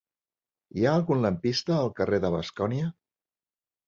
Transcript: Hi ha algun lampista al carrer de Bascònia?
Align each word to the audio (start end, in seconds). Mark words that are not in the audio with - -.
Hi 0.77 0.85
ha 0.87 0.93
algun 0.99 1.19
lampista 1.25 1.75
al 1.81 1.91
carrer 1.99 2.19
de 2.23 2.31
Bascònia? 2.37 2.89